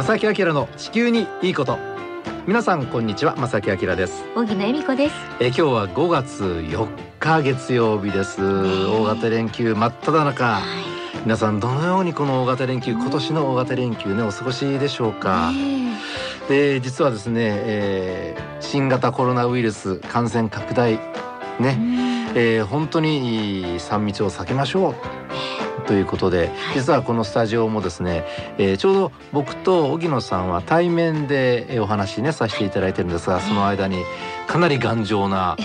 [0.00, 1.78] 正木明の地球にいいこと。
[2.46, 3.36] 皆さんこんにちは。
[3.36, 4.24] 正木明です。
[4.34, 5.14] 荻野恵美子です。
[5.40, 6.88] え今日は5月4
[7.18, 8.40] 日月曜日です。
[8.40, 10.62] 大型連休真っ只中、はい、
[11.24, 15.52] 皆さんどのようにこの大型連休今年の大型連休ねお過ごしでしょうか、
[16.48, 20.94] で実はですね、えー、新型コロナウイルス感染拡大
[21.60, 21.78] ね、
[22.34, 25.19] えー、本当に3密を避けましょう
[25.90, 28.24] ということで、実はこのスタジオもですね、
[28.58, 34.04] えー、ちょうど僕と荻野さんは対面でお話ねさせていただいてるんですがその間に
[34.46, 35.56] かなり頑丈な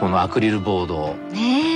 [0.00, 1.14] このアクリルボード。
[1.32, 1.69] ね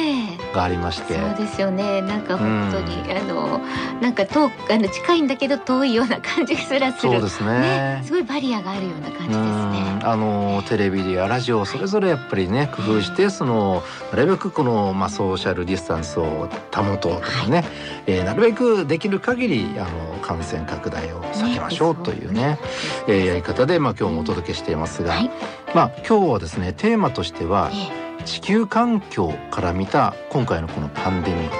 [0.55, 1.15] がありまして。
[1.15, 2.01] そうですよね。
[2.03, 3.61] なんか本当に、うん、あの
[4.01, 7.13] なんか遠あの近いんだけど遠いような感じすらする。
[7.13, 10.01] そうですね、ね、すごいバリアがあるような感じですね。
[10.03, 13.83] あのテレビやラジオそれぞれやっぱりね工夫してその
[14.13, 17.65] なるべくこのまあソーシャルディスタンスを保とうとかね、はい、
[18.07, 22.59] えー、なるべくできる限りあの感染拡大を避けましょうというねね
[23.07, 25.31] えー、やり方でまあ今日もお届けしていますが、はい、
[25.75, 31.57] まあ今日はですねテーマとしては、えー地球環境から見た今回のこのパンデミック。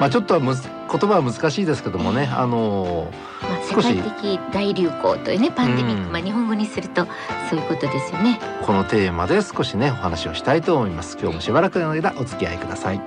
[0.00, 3.10] まあちょっとはむ言葉は難しいですけどもね、あの
[3.42, 7.06] まあ、世界的大流行というねパンデミック、まあ日本語にすると
[7.50, 8.38] そういうことですよね。
[8.64, 11.18] このテーマで少しねお話をしたいと思います。
[11.20, 13.00] 今日もしばらくの間お付き合いください。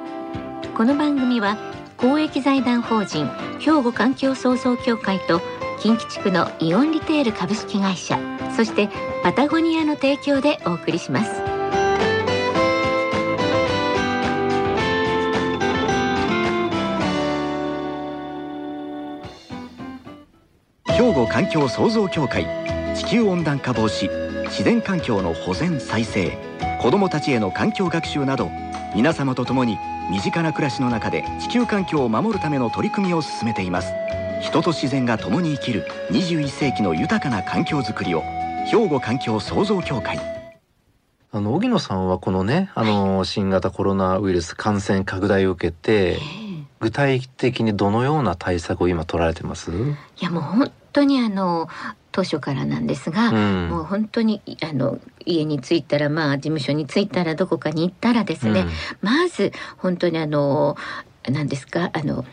[0.76, 1.58] この番組は
[1.98, 3.28] 公益財団法人
[3.60, 5.42] 兵庫環境創造協会と
[5.80, 8.20] 近畿地区のイオンリテール株式会社
[8.56, 8.90] そして
[9.24, 11.51] パタゴニアの提供でお送りします。
[21.12, 22.48] 兵庫環境創造協会
[22.96, 24.10] 地球温暖化防止
[24.46, 26.38] 自然環境の保全再生
[26.82, 28.50] 子どもたちへの環境学習など
[28.96, 29.78] 皆様と共に
[30.10, 33.92] 身近な暮らしの中で地球環境を守るための取り組みを進めています。
[34.42, 38.22] 人と自然が共に生きる21世紀の豊かな環境づくりを
[38.66, 40.18] 兵庫環境創造協会。
[41.34, 46.20] あの荻野さんはこのねあの新型コロナウイルス感染拡大を受けて
[46.80, 49.72] 具体的にどのような対策を今取られてます？
[49.72, 49.76] い
[50.22, 51.68] やもう本当にあの
[52.12, 58.70] 当初からなんですが、うん、もう本当にあの家に着いたらまあ事務所に着いたらどこかに行ったらですね、うん、
[59.02, 60.76] まず本当にあの
[61.30, 62.26] 何ですかあの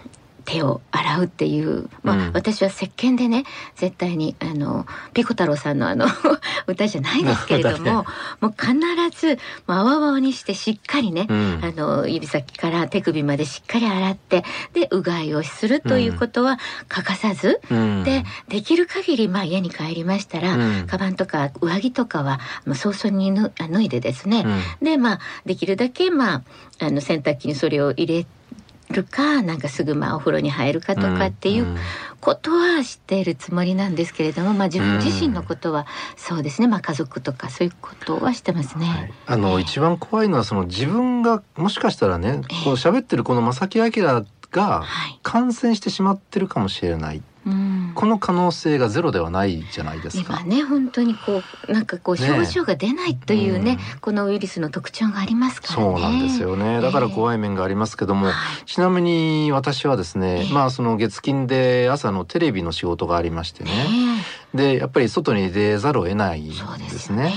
[0.49, 3.45] 手を洗うっていう、まあ、うん、私は石鹸でね
[3.77, 6.07] 絶対にあのピコ太郎さんのあの
[6.67, 8.07] 歌じゃないですけれども
[8.41, 8.75] もう必
[9.15, 14.43] ずあわわにしてしっかりね、うん、あの指先から手首までしっかり洗って
[14.73, 16.59] でうがいをするということは
[16.89, 24.47] 欠かさず、うん、でできる限りまあ家に帰りましたら、うん、カバンとか上着とかはもう早々に脱いでですね、
[24.81, 26.43] でまあできるだけまあ
[26.81, 28.38] あの洗濯機にそれを入れて
[28.91, 31.77] るかなんかすぐまあお風呂に入るかとかっていう
[32.21, 38.87] ことは知っているつもりなんですけれども、まあ、自分自身のことはそうですね、まあ、家族とかそういうことはしてますね。
[38.87, 44.85] はい、あの、一番怖いのはその自分がもしかしたらねこう喋ってるこの正木明が
[45.23, 47.23] 感染してしまってるかもしれない。
[47.99, 50.41] この可能性がゼロではないじゃないですか。
[50.45, 56.81] 今ね本当にこうなんかこう症状が出ないというね、ねうん、このウイルスの特徴がありますから、ね、そうなんですよね。
[56.81, 63.71] だから怖い面がありますけども、えー、ちなみに私はですね、えー、まあその月金で朝のテレビの仕事がありましてね、
[64.55, 66.55] えー、でやっぱり外に出ざるを得ないんで
[66.91, 67.33] すね。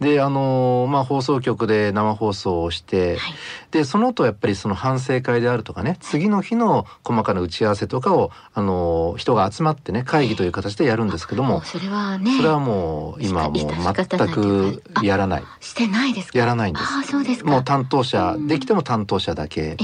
[0.00, 3.34] であのまあ放送局で生放送をして、はい、
[3.70, 15.44] でその後やっぱりその反省会であるとかね次の日の細かな打ち合わせとかをあの人が集まってね会議という形でやるんですけども、それはねそれはもう今もう全くやらない。
[15.60, 16.86] してないですやらないんです。
[16.86, 19.78] あそうですもう担当者できても担当者だけ、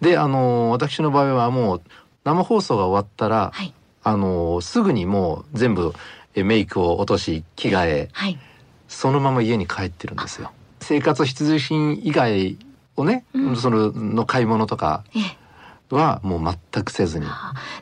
[0.00, 1.82] であの私の場合はもう
[2.24, 5.92] 生放送が終わったら、はい、あのすぐにもう全部
[6.34, 8.38] メイクを落とし着替え、はい
[8.92, 10.52] そのまま家に帰ってるんですよ。
[10.80, 12.56] 生活必需品以外
[12.96, 15.02] をね、うん、そのの買い物とか、
[15.94, 17.26] はもう全くせずに。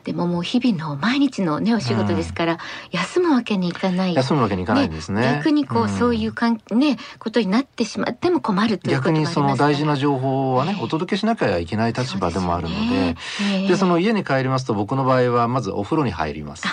[0.03, 2.59] でももう日々の毎日のねお仕事ですから、うん、
[2.91, 4.15] 休むわけにいかない。
[4.15, 5.21] 休むわけにいかないんですね。
[5.21, 16.67] ね逆にこう、うん、そういうかんねことになってしまっても困るという逆にその大事な情報はね、お届けしなきゃいけない立場でもあるので、で、ねその家に帰りますと僕の場合はまずお風呂に入ります。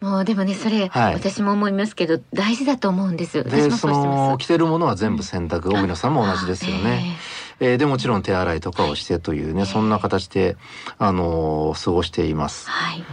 [0.00, 3.42] もうでもねそれ、はい、私も思いますけど大事だと思うんです。
[3.44, 7.16] でその着てるものは全部洗濯、うん、野さんも同じですよね。
[7.60, 10.56] えー、でもちろん手洗いとかをしてというね、そんな形で
[10.98, 12.68] あのー、過ごしています。
[12.68, 13.04] はい、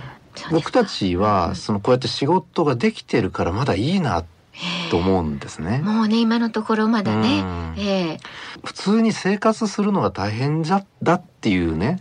[0.51, 4.25] 僕たちはそのこうやって仕事ができてるからまだいいな
[4.89, 5.79] と思うんですね。
[5.79, 7.43] もうね今のところまだね、
[7.77, 8.19] えー、
[8.63, 11.99] 普通に生活するのが大変じゃだっていうね、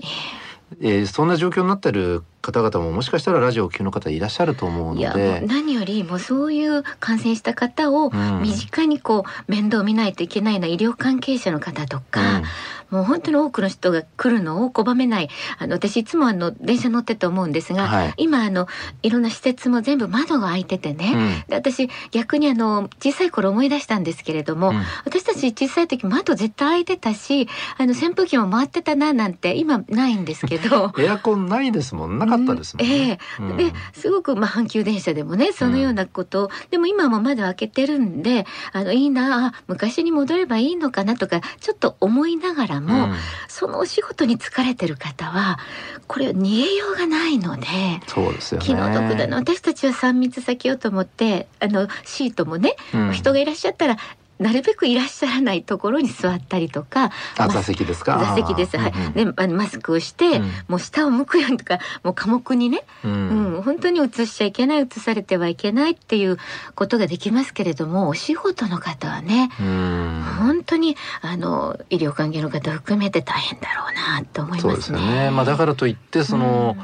[0.81, 5.41] えー、そんな状況になってる方々ももしかしたらラジオを聴くの方いらっしゃると思うので。
[5.47, 8.11] 何よりもそういう感染した方を
[8.41, 12.45] 身近にこう面倒見ないといけないような医療関係者の方とか、うん。
[12.91, 15.29] もう本当に多くの人が来るのを拒めない。
[15.59, 18.67] あの私いつもあの電車乗ってて思うんですが、はい、今あの
[19.03, 27.49] いろんな施設も全部窓が開いててね、うん、私逆にあの小さい頃思い出したんですけれども、うん、私たち小さい時窓絶対開いてたし
[27.79, 30.93] あの扇風機も回ってたななんて今ないんですけど。
[30.99, 32.19] エアコンないですもん。
[32.19, 33.19] なかったですもんね。
[33.39, 43.15] うん、えー、ですごくまあ阪急電車でもねそのようなことを、でも今も窓開けてるんであのいいなあ昔に戻ればいいのかなとかちょっと思いながらも、うん、
[43.49, 45.59] そのお仕事に疲れてる方は
[46.07, 47.67] これ逃げようがないので
[48.07, 53.97] そうですよ、ね、気の毒だな私たちは3密避けようと思ってあのシートもね、うん、人がいらっしゃったら
[54.41, 58.19] なるべくいらっしゃらないところに座ったりとか、あ座席ですか？
[58.19, 58.79] 座席です。
[58.79, 58.93] はい。
[59.13, 63.13] で、あのマスクをして、うん、もう下を向くようにとか、もう科目にね、うん、
[63.57, 66.39] うん、本当に移しちゃいけない、移されてはいけないっていう
[66.75, 74.71] ことができますけれども、お仕事の方はね、うん、本当にあの医療関係の方含めて大変だろうなと思いますね。
[74.71, 75.31] そうですよね。
[75.31, 76.77] まあだからといってその。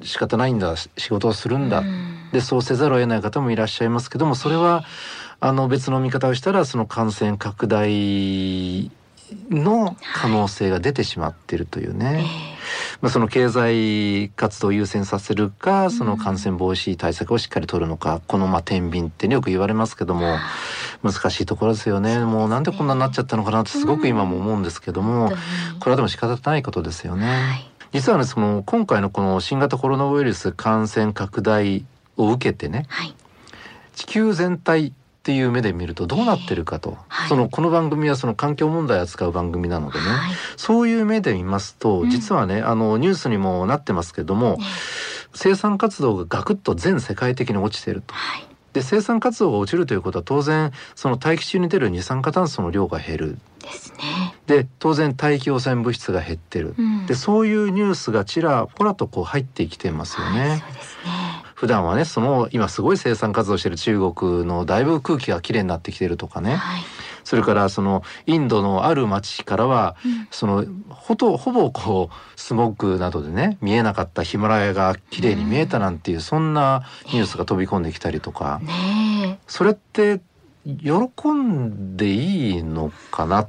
[0.00, 1.82] 仕方ないんだ仕事をするんだ、
[2.30, 4.84] でそうせざるを得ない方もいらっしゃいますけどもそれは
[5.40, 8.90] あの別の見方をしたらその感染拡大
[9.50, 12.06] の可能性が出てしまっているというね。
[12.06, 12.24] はい
[13.00, 20.36] まあ、その経済活動を優先させるかその感染防止対策をしっかり取るのか、このまあ天秤ってよく言われますけども
[21.02, 22.18] 難しいところですよね。
[22.18, 25.30] もうなんでこんなになっちゃったのかなってすごく今も思うんですけども、
[25.78, 27.70] これはでも仕方ないことですよね。
[27.92, 31.86] 実はねその今回のこの新型コロナウイルス感染拡大
[32.16, 32.86] を受けてね、
[33.94, 34.92] 地球全体
[35.28, 44.56] っていう目で見るとどうなってるかと、はい、そのこの番組はその環境問題を扱う番組なのでね、はい、そういう目で見ますと、実はねあのニュースにもなってますけども、
[45.34, 48.14] 生産活動がガクッと全世界的に落ちてると。
[48.14, 48.46] はい。
[48.72, 53.38] で生産活動が落ちるということは当然その大気中に出る二酸化炭素の量が減る。
[53.60, 54.34] ですね。
[54.46, 60.48] で当然大気汚染物質が減ってる、うん、でそういうニュースがちらほらとこう入ってきてますよね。
[60.48, 61.27] はい、そうですね
[61.58, 66.82] 普段はねその今すごい生産活動してる中国のだいぶ空気がきれいになってきてるとかね、はい、
[67.24, 80.20] それからそのインドのある町からは、うん、そのほとほぼこうスモッグなどでね見えなかったヒマラヤがきれいに見えたなんていう、うん、そんなニュースが飛び込んできたりとか、ね、それって
[80.64, 83.48] 喜んでいいのかな？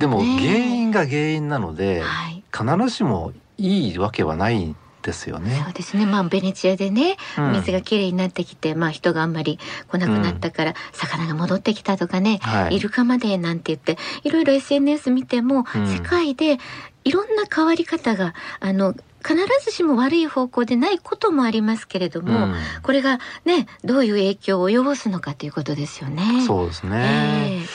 [0.00, 4.74] でも原因が原因なので、はい、必ずしもいいわけはない
[5.06, 5.62] ですよね。
[5.64, 6.04] そうですね。
[6.04, 7.16] まあベネチアでね、
[7.54, 16.58] 水がきれいになってきて、まあ人があんまり来なくなったから、魚が戻ってきたとかね、はい、イルカまでなんて言って、いろいろ SNS 見ても、うん、世界で
[17.04, 18.92] いろんな変わり方があの
[19.24, 26.44] 必ずしも悪い方向でないこともありますけれども、うん、これがねどういう影響を及ぼすのかということですよね。
[26.44, 27.60] そうですね。
[27.62, 27.68] えー、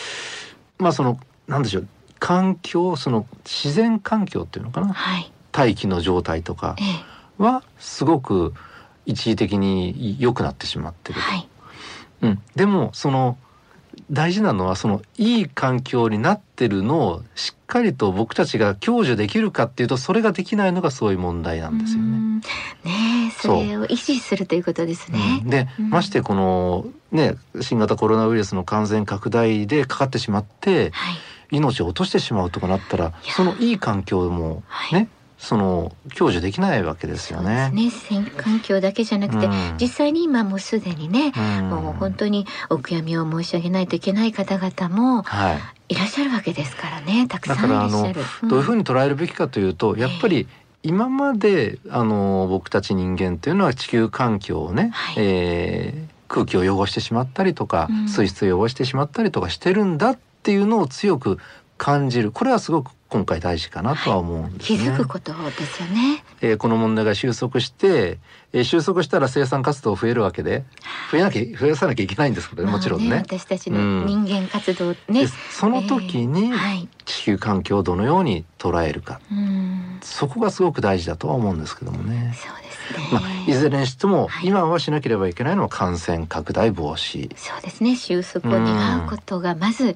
[0.79, 1.17] まあその
[1.47, 1.87] なんでしょう
[2.19, 8.53] 環境その自然環境っていうのかな、はい、大気の状態とか、えーはすごく
[9.05, 11.47] 一時的に良くなってしまってると、はい、
[12.21, 13.37] うん、でもその
[14.09, 22.41] 大事なのはそのいい環境になってるのをしっかりと僕たちが享受できるかっていうとそれができないのがそういう問題なんですよね。
[22.83, 25.41] ねそれを維持するということですね。
[25.43, 25.45] う。
[25.45, 35.07] ん、で、ましてこのね新型コロナウイルスの感染拡大でかかってしまって、はい、命を落としてしまうとかなったらそのいい環境もね、はい
[35.41, 37.71] その享受できないわけですよね。
[37.71, 45.25] ね、選環境だけじゃなくて、うん、実際に今もうすでにね、うん、もう本当にお悔やみを申し上げないといけない方々も
[45.89, 45.95] い。
[45.95, 48.21] らっしゃるわけですからね、たくさんいらっしゃる。
[48.43, 50.47] うん、どういうふうに捉えるべきかというと、やっぱり
[50.83, 61.39] 今まであの僕たち人間っていうのは地球環境をね、はい、えー、空気を汚してしまったりとか、水質を汚してしまったりとかしてるんだっていうのを強く
[61.79, 62.31] 感じる。
[62.31, 64.79] これはすごく今回大事かなとは思うんですね。
[64.79, 66.23] 気づくことですよね。
[66.39, 68.19] えー、この問題が収束して、
[68.53, 70.63] えー、収束したら生産活動増えるわけで、
[71.11, 73.17] 増えなきゃ増やさなきゃいけないんですけど、ね、もちろんね。
[73.17, 75.23] 私たちの人間活動ね。
[75.23, 76.53] うん、その時に
[77.03, 82.33] 地球環境をどのように捉えるか、えーそこがすごく大事だとは思うんですけどもね。
[82.35, 83.09] そうですね。
[83.11, 87.29] まあいずれにしても、はい、今はしなければいけないのは感染拡大防止。
[87.35, 87.95] そうですね。
[87.95, 89.95] 収束を願うことがまず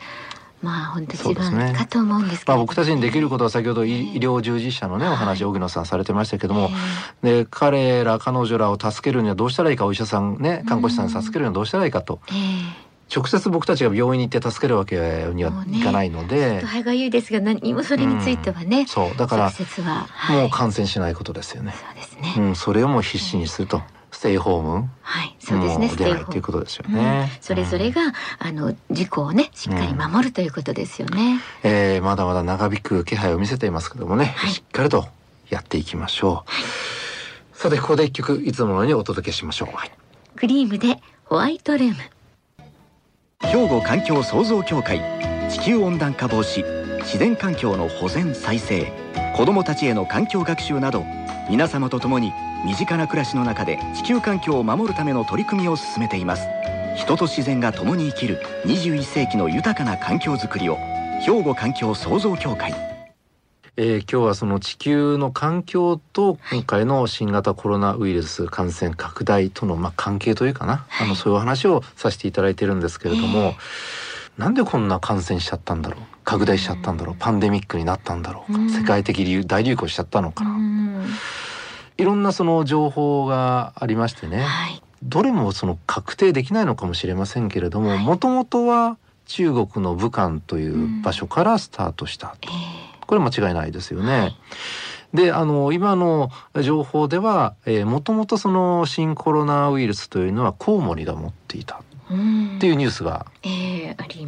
[0.62, 6.70] まあ本当一番かと思うんですけど、ね、まあ僕たちにできることは先ほど医療従事者のね、お話荻野さんされてましたけども、
[7.22, 12.20] で彼ら彼女らを助けるにはどうしたらいいかお医者さんね看護師さん助けるにはどうしたらいいかと。
[13.14, 14.96] 直接僕たちが病院に行って助けるわけ
[15.34, 19.52] にはいかないので、肺がゆいですが何もそれについてはね、うん、そうだから
[20.36, 21.76] もう感染しないことですよね。
[21.78, 22.34] そうですね。
[22.38, 23.80] うん、それをもう必死にすると。
[23.80, 23.95] ス
[24.26, 24.90] テイホーム。
[25.02, 25.88] はい、そうですね。
[25.88, 27.30] ステイホームということですよね。
[27.32, 28.02] うん、それぞれが、
[28.40, 31.42] あの事故をねしっかり守るということですよね。
[31.64, 35.08] うん、えー、まだまだ長引く気配を見せていますけどもね、はい、しっかりと
[35.50, 36.32] やっていきましょう。
[36.32, 36.46] はい、
[37.54, 39.76] さてここで一曲いつものようにお届けしましょう。
[39.76, 39.92] はい、
[40.36, 41.96] クリームでホワイトルーム。
[43.42, 45.00] 兵庫環境創造協会
[45.52, 46.66] 地球温暖化防止
[47.02, 48.92] 自然環境の保全再生
[49.36, 51.04] 子どもたちへの環境学習など
[51.50, 52.34] 皆様と共に
[52.66, 56.48] 身近な暮らしの中で地球環境を守るための取り組みを進めています。
[56.96, 60.78] 人と自然が共に生きる21世紀の豊かな環境づくりを
[61.22, 62.74] 兵庫環境創造協会。
[63.78, 73.56] えー、今日はその地球の環境と今回の新型コロナウイルス感染拡大とのまあ関係というかな、はい、あのそういう話をさせていただいてるんですけれども、えー、
[74.38, 76.02] なんでこんな感染しちゃったんだろう？
[76.24, 77.16] 拡大しちゃったんだろう？
[77.18, 78.54] パンデミックになったんだろう？
[78.54, 81.06] か、世界的流大流行しちゃったのかな、
[81.98, 92.50] いろんなその情報がありましてね、はい、どれもその確定できないのかもしれませんけれどももともとは中国の武漢という場所からスタートしたと。
[92.50, 94.20] えーこれ間違いないですよね。
[94.20, 94.36] はい。
[95.14, 96.32] であの今の
[96.64, 97.54] 情報では
[97.86, 103.26] もともとその新コロナウイルスというのはコウモリが持っていたっていうニュースが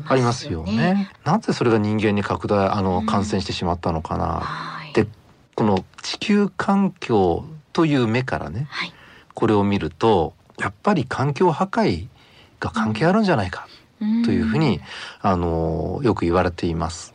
[0.08, 1.12] ありますよね。
[1.24, 4.44] なぜそれが人間に拡大あの感染してしまったのかな。
[4.94, 5.08] で
[5.56, 8.94] この地球環境という目からね、はい、
[9.34, 12.08] これを見るとやっぱり環境破壊
[12.60, 13.68] が関係あるんじゃないか
[14.00, 14.80] というふうに、
[15.22, 17.14] あのよく言われています。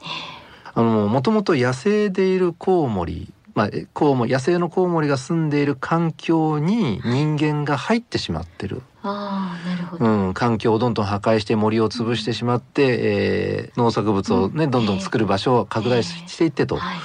[0.75, 8.83] あのもともと野生でいるコウモリまあ、コウモ野生のコウモリが住んでいる環境に人間が入ってしまってる。
[9.03, 16.77] あなるほど、うん、環境をどんどん破壊して森を潰してしまって、えー、農作物をね、どんどん作る場所を拡大していってと。
[16.77, 16.81] えー。
[16.81, 16.97] はい、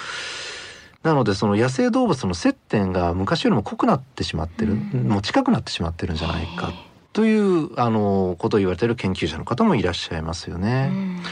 [1.04, 6.72] なのでその野生動物の接点が昔よりも濃くなってしまってる、うん、もう近くなってしまってるんじゃないか。
[7.14, 10.90] というあのことを言われている研究者の方もいらっしゃいますよね。
[10.92, 11.24] うん。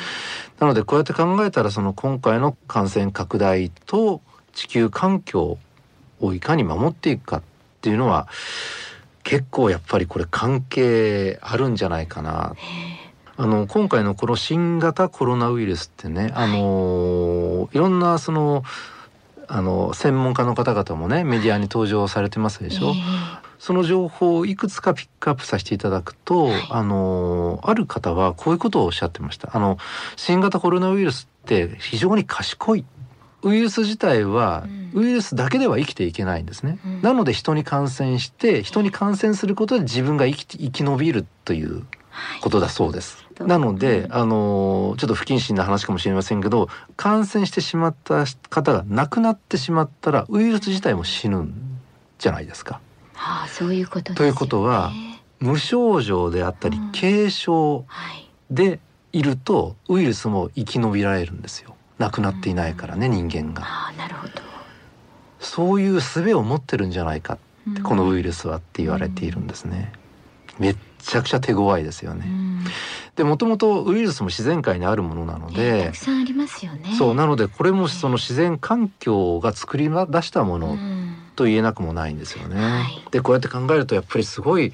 [0.59, 4.21] なのでこうやって考えたらその今回の感染拡大と
[4.55, 5.59] 地球環境
[6.19, 7.41] をいかに守っていくかっ
[7.81, 8.27] ていうのは
[9.23, 12.55] 結構やっぱりこれ関係あるんじゃないかな。
[13.37, 18.63] あの今回のこの新型コロナウイルスってね、あのいろんなその
[19.47, 22.93] あの専門家の方々もねメディアに登場されてますでしょ。
[23.59, 29.49] その情報をいくつかピックアップさせていただくと、はい、あのある方はこういうことをおっしゃってました。
[29.53, 29.77] あの
[30.15, 32.85] 新型コロナウイルスって非常に賢い。
[33.45, 41.85] ウイルス自体は、うん、ウイルスだけでは生きていけないんですね、うん、なので人に感染して人に感染することで自分が生き生き延びるという
[42.41, 43.23] ことだそうです。
[43.37, 51.53] はい、なので、あのちょっと不謹慎な話かもしれませんけど感染してしまった方が亡くなってしまったらウイルス自体も死ぬん
[52.17, 52.79] じゃないですか。
[53.13, 54.91] はあ、そういうこと、ね、ということは
[55.39, 57.85] 無症状であったり、軽症
[58.49, 58.79] で
[59.11, 63.63] いるとウイルスも生き延びられるんですよ亡くなっていないからね、人間が。
[63.65, 64.33] あなるほど
[65.39, 67.37] そういう術を持ってるんじゃないか
[67.69, 69.93] って、このウイルスはって言われているんですね。
[70.59, 72.25] めっちゃくちゃ手強いですよね。
[73.15, 76.95] でもともとウイルスも自然界にあるものなので、たくさんありますよね。
[76.97, 80.77] そうなのでこれもその自然環境が作り出したもの
[81.35, 82.59] と言えなくもないんですよね。
[82.59, 84.73] はい、でこうやって考えるとやっぱりすごい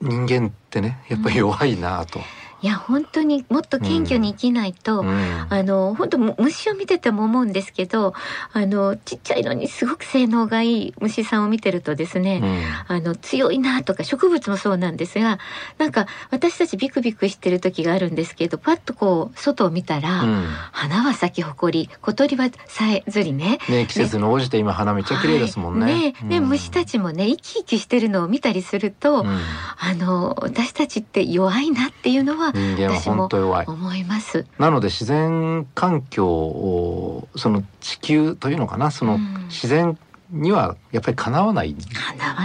[0.00, 2.20] 人間ってねやっぱり弱いなと。
[2.20, 8.14] うんいや本当にもっと謙虚に生きないと、うん、あの本当虫を見てても思うんですけど
[8.54, 12.40] あのちっちゃいのにすごく性能がいい虫さんを見てるとですね、
[12.88, 15.38] うん、あの強いなとか植物もそうなんですが
[15.76, 23.58] なんか私たちビクビクしてる時があるんですけどパッとこう外を見たら、うん、花は咲き誇り小鳥はさえずりね。
[23.68, 26.14] ね季節に応じて今花めっちゃ綺麗ですもんね。
[26.18, 33.66] はい、ね、虫たちもね生き生きしてるのを見たりすると、あの私たちって弱いなっていうのは人間は本当弱い。
[33.66, 34.46] 思います。
[34.58, 39.18] なので自然環境をその地球というのかなその
[39.48, 39.98] 自然
[40.30, 41.74] にはやっぱりかなわない。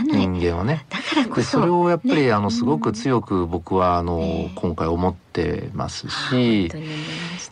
[0.06, 0.86] 人間はね。
[0.90, 6.72] だからこそそれをやっぱり、ね、あのすごく強く僕はあの、ね、今回思ってますし、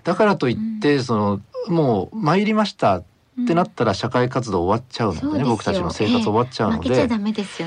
[0.03, 3.03] だからといってそのもう参りました
[3.43, 7.07] ってなったら社会活動終わっちゃうのでね、僕たちの生活終わっちゃうので、えー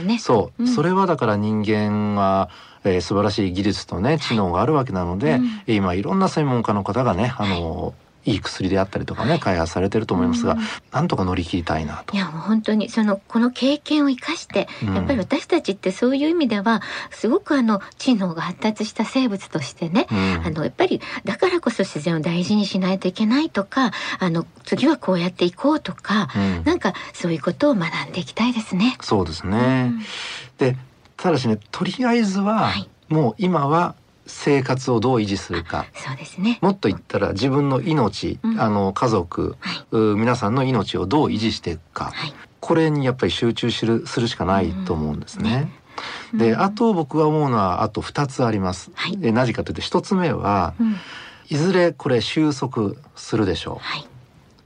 [0.02, 2.50] ね、そう、うん、それはだから人間は
[2.82, 10.60] えー、素晴らしい技術とね知能があるわけなので、うん、今いろんな専門家の方がねあのいい薬であったりとかね、開発されてると思いますが、うん、
[10.92, 12.14] なんとか乗り切りたいなと。
[12.14, 28.96] いやもう本当にそのこの経験を生かして、うん、やっぱり私たちってそういう意味ではすごくあの知能が発達した生物としてね、うん、あのやっぱりだからこそ自然を大事にしないといけないとか、あの次はこうやっていこうとか、うん、なんかそういうことを学んでいきたいですね。
[29.00, 29.92] そうですね。
[30.58, 30.76] で
[31.16, 33.94] ただしねとりあえずは、はい、もう今は
[34.30, 35.86] 生活をどう維持するか。
[35.94, 36.58] そうですね。
[36.62, 45.70] もっと言ったら自分の命、うん、あの家族、はい、皆さんの命をどう維持していくか、はい、これにやっぱり集中するするしかないと思うんですね。
[46.32, 48.90] うん、であと僕が思うのはあと2つあります。
[48.94, 50.96] はい、で何かというと1つ目は、うん、
[51.48, 53.78] いずれこれ収束するでしょう。
[53.80, 54.06] はい、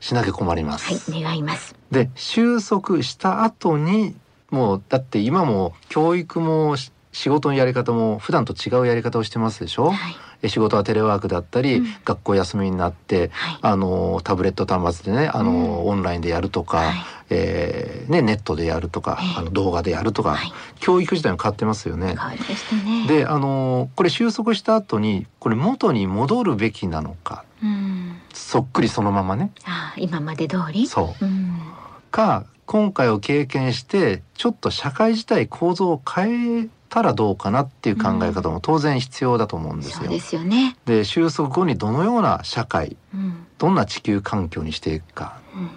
[0.00, 1.10] しなきゃ困ります。
[1.10, 1.74] はい、願います。
[1.90, 4.14] で収束した後に
[4.50, 6.76] もうだって今も教育も
[7.14, 9.96] 仕事のやり方も普段と違うやり方をしてますでしょ、は
[10.42, 16.94] い、仕事はテレワークだったり、うん、学校休みになって、はい、あのタブレット端末でねあの、うん、オンラインでやるとか、はい、
[17.30, 20.36] えー、ね、ネットでやるとか、あの動画でやるとか、
[20.80, 22.14] 教育自体も変わってますよね。
[22.14, 23.06] ね。
[23.06, 29.52] であのこれ収束した後にこれ元に戻るべきなのか、うん、そっくりそのままね。
[29.64, 30.86] あ今まで通り？
[30.88, 40.04] そう、か今回を経験してちょっと社会自体構造を変えたらどうかなっていう考え方も当然必要だと思うんですよ。
[40.04, 40.76] うん、ですよね。
[40.86, 45.70] で収束後にどのような社会、うん、どんな地球環境にしていくか、うん、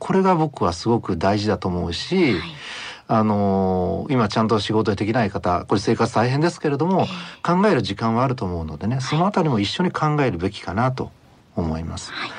[0.00, 2.42] これが僕はすごく大事だと思うし、はい、
[3.06, 11.12] あのー、今ちゃんと仕事でできない方これ生活大変ですけれども、えー、考える時間はあると思うのでねそのあたりも一緒に考えるべきかなと
[11.54, 12.10] 思います。
[12.10, 12.30] はい、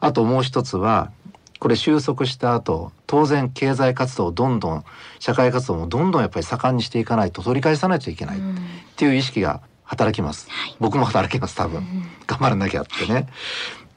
[0.00, 1.12] あともう一つは
[1.58, 4.84] これ収束した後当然経済活動をどんどん
[5.18, 8.38] 社会活動もどんどんやっぱり盛んにしていかないと取り返さないといけない。
[8.38, 8.40] っ
[8.96, 13.28] ていう意識が働きます、はい、僕も働きます多分、うん、頑張らなきゃってね。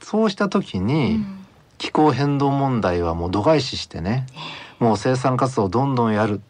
[0.01, 1.45] そうした時に、うん、
[1.77, 4.25] 気候変動問題はもう度外視してね、
[4.79, 6.41] もう生産活動をどんどんやる。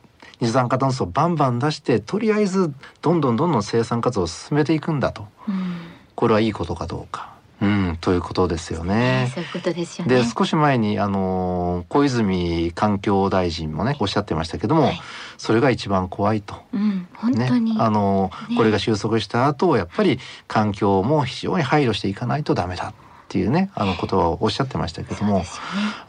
[0.42, 5.76] 二酸化炭素をバンバン出してとりあえずどんどんどんどん生産活動を進めていくんだと、うん、
[6.16, 9.32] これはいいことかどうかうん、ということですよね。
[9.34, 10.16] そういうことですよね。
[10.16, 15.02] で少し前にあの小泉環境大臣もねおっしゃってましたけども、はい、
[15.38, 16.56] それが一番怖いと。
[16.74, 22.94] うん、本当に、ね、あの、ね、これが収束した後やっぱり環境も非常に配慮していかないとダメだっ
[23.30, 25.46] ていうねあの言葉をおっしゃってましたけども、ね、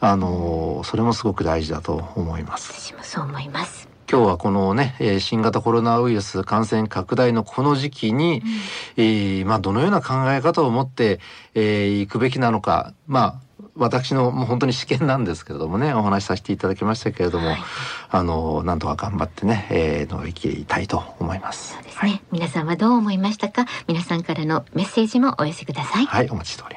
[0.01, 2.73] あのそれもすごく大事だと思います。
[2.73, 3.96] 私もそう思います。
[4.09, 8.41] 今日はこのね、えー、新型コロナウイルス感染拡大のこの時期に、
[8.97, 11.19] うん、えー、まあどのような考え方を持って、
[11.53, 17.57] えー、いくべきなのか、まあ私のもう本当に試験なんですけれどもねお話しさせていただきましたけれども、はい、
[18.09, 21.73] あのなんとか頑張ってね、えー、乗り切りたいと思います。
[21.73, 23.65] そうですね、はい、皆さんはどう思いましたか？
[23.87, 26.05] 皆さんからのメッセージもお寄せください。
[26.05, 26.76] はいお待ちしておりま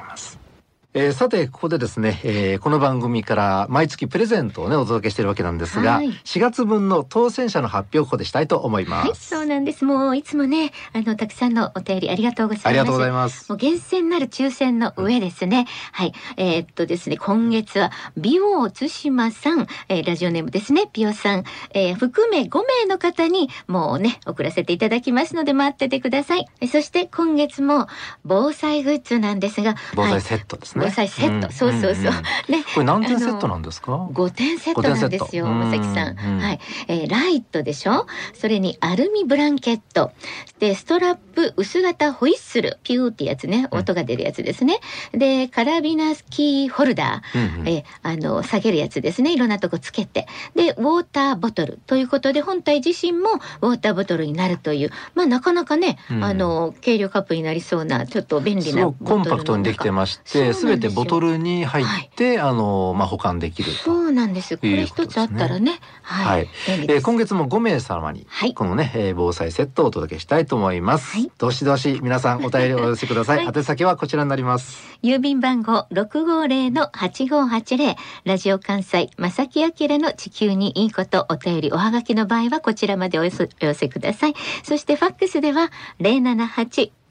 [0.93, 9.85] えー、さてここでですね、えー、この番組から毎月プレゼントをねお届けしているわけなんですが、はい、4月分の当選者の発表をここでしたいと思います、はい、そうなんです。
[9.85, 12.67] もういつもねあのたくさんのお便りありがとうございます。
[12.67, 13.47] ありがとうございます。
[13.47, 16.13] もう厳選なる抽選の上ですね、うん、はい。
[16.35, 20.89] えー、っとですね今月は美王津島さん、えー、ラジオネームですね。
[20.91, 22.49] ピオさん、えー、含め5
[22.83, 26.45] 名の方にもうね送らせていただきますので待っててください。
[26.67, 27.87] そして今月も
[28.25, 32.11] 防災グッズなんですが防災セットですね、はい、防災セット、うんそうそうそう。
[32.51, 34.09] ね、これ何点セットなんですか？
[34.13, 36.15] 五点セットなんですよ、まさきさん。
[36.15, 38.07] はい、えー、ライトでしょ？
[38.33, 40.11] それにアルミブランケット、
[40.59, 42.79] でストラップ薄型ホイッスル。
[42.83, 44.79] ピューってやつね、音が出るやつですね。
[45.11, 49.33] でカラビナスキーホルダー、うんうん、えあの下げるやつですね。
[49.33, 51.79] いろんなとこつけて、でウォーターボトル。
[51.87, 64.57] ということで本体自身もウォーターボトルになるという、まあなかなかね、うん、あの軽量カップになりそうなちょっと便利なコンパクトにできてまして、すべてボトルにに入って、はい、あのまあ保管できるそうなんです。
[64.57, 66.25] これ一つあったらね、はい。
[66.25, 71.17] はい、えー、今月も5名様に、はい、このね、えー、防災セットをお届けしたいと思います。
[71.17, 73.37] はい、どしどし皆さんお便りをお寄せください。
[73.45, 74.97] はい、宛先はこちらになります。
[75.03, 84.33] 郵便番号六五零の八五八零ラジオ関西正木明の地球にいいことお便りおはがきの場合はこちらまでお寄せください。
[84.63, 86.21] そしてファックスでは零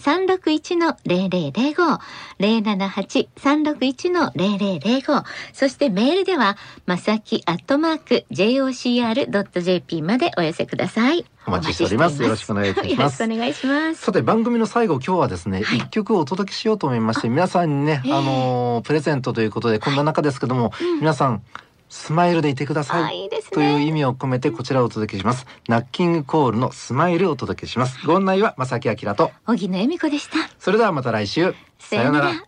[0.00, 1.98] 三六一の零零零五
[2.38, 11.24] 零七八三六一の零零零五そしてメールではまさきアットマーク jocr ドット jp までお寄せください。
[11.46, 12.22] お待ちしております。
[12.22, 13.24] よろしくお願いいたします。
[13.24, 14.02] お願いします。
[14.02, 21.42] さて番組の最後今日はですね一、はい、曲をお届けしようと思いまして皆さんにねあのプレゼントということでこんな中ですけども、はい、皆さん
[21.90, 25.44] スマイルでいてください、ね、という意味を込めてこちらをお届けします。
[25.68, 28.06] ナッキングコールのスマイルをお届けします。
[28.06, 30.36] ご案内は正木明と荻野恵美子でした。
[30.58, 31.54] それではまた来週。
[31.78, 32.44] さようなら。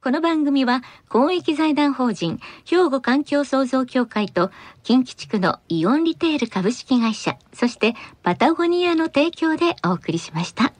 [0.00, 4.52] この番組は公益財団法人兵庫環境創造協会と
[4.84, 10.72] 近畿地区のイオンリテール株式会社そしてパタゴニアの提供でお送りしました。